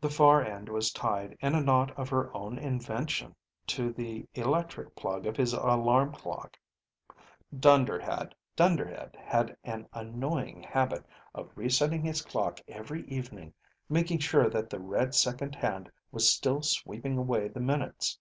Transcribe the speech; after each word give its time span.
The 0.00 0.10
far 0.10 0.44
end 0.44 0.68
was 0.68 0.90
tied 0.90 1.38
in 1.40 1.54
a 1.54 1.60
knot 1.60 1.96
of 1.96 2.08
her 2.08 2.36
own 2.36 2.58
invention 2.58 3.36
to 3.68 3.92
the 3.92 4.26
electric 4.34 4.96
plug 4.96 5.24
of 5.24 5.36
his 5.36 5.52
alarm 5.52 6.12
clock. 6.12 6.58
Dunderhead 7.56 8.32
had 8.58 9.56
an 9.62 9.86
annoying 9.92 10.64
habit 10.64 11.06
of 11.32 11.52
re 11.54 11.68
setting 11.68 12.02
his 12.02 12.22
clock 12.22 12.60
every 12.66 13.06
evening 13.08 13.54
making 13.88 14.18
sure 14.18 14.50
that 14.50 14.68
the 14.68 14.80
red 14.80 15.14
second 15.14 15.54
hand 15.54 15.92
was 16.10 16.28
still 16.28 16.60
sweeping 16.60 17.16
away 17.16 17.46
the 17.46 17.60
minutes. 17.60 18.18